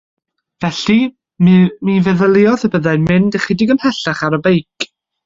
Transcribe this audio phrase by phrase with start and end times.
[0.63, 0.95] Felly
[1.47, 4.89] mi feddyliodd y byddai'n mynd ychydig ymhellach ar y beic.